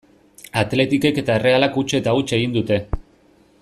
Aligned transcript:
Athleticek 0.61 1.21
eta 1.23 1.37
Errealak 1.41 1.79
huts 1.81 1.87
eta 2.01 2.17
huts 2.21 2.29
egin 2.39 2.57
dute. 2.59 2.85